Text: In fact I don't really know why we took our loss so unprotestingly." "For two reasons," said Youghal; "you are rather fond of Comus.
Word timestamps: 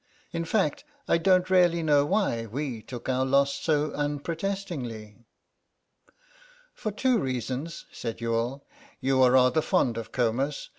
In 0.31 0.45
fact 0.45 0.83
I 1.07 1.19
don't 1.19 1.51
really 1.51 1.83
know 1.83 2.07
why 2.07 2.47
we 2.47 2.81
took 2.81 3.07
our 3.07 3.23
loss 3.23 3.53
so 3.53 3.91
unprotestingly." 3.91 5.17
"For 6.73 6.91
two 6.91 7.19
reasons," 7.19 7.85
said 7.91 8.19
Youghal; 8.19 8.65
"you 8.99 9.21
are 9.21 9.29
rather 9.29 9.61
fond 9.61 9.99
of 9.99 10.11
Comus. 10.11 10.69